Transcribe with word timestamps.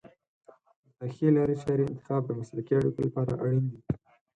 د 0.97 0.99
ښې 1.15 1.27
لارې 1.35 1.55
چارې 1.63 1.83
انتخاب 1.87 2.21
د 2.25 2.31
مسلکي 2.39 2.73
اړیکو 2.77 2.99
لپاره 3.07 3.31
اړین 3.43 3.65
دی. 3.71 3.79